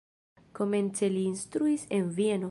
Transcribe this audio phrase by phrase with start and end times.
[0.59, 2.39] Komence li instruis en Vieno.